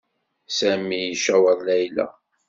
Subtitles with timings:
[0.57, 2.07] Sami i caweṛ Layla.